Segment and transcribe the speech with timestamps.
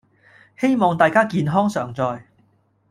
[0.57, 2.25] 希望大家健康常在